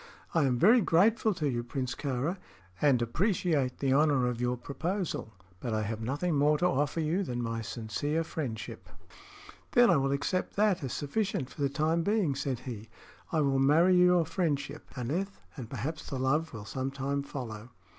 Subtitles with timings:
[0.33, 2.37] "I am very grateful to you, Prince Kāra,
[2.81, 7.21] and appreciate the honor of your proposal; but I have nothing more to offer you
[7.21, 8.89] than my sincere friendship."
[9.73, 12.89] "Then I will accept that as sufficient for the time being," said he.
[13.31, 17.69] "I will marry your friendship, Aneth, and perhaps the love will some time follow."